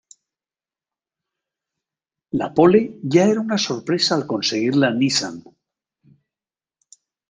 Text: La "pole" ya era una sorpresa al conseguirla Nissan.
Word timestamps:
La 2.41 2.49
"pole" 2.61 2.83
ya 3.03 3.29
era 3.29 3.39
una 3.45 3.59
sorpresa 3.69 4.13
al 4.19 4.27
conseguirla 4.35 4.93
Nissan. 5.01 5.41